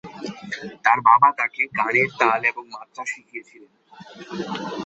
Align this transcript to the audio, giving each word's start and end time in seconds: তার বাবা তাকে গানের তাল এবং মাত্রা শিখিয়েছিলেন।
তার 0.85 0.99
বাবা 1.07 1.29
তাকে 1.39 1.61
গানের 1.77 2.09
তাল 2.19 2.41
এবং 2.51 2.63
মাত্রা 2.75 3.03
শিখিয়েছিলেন। 3.05 3.71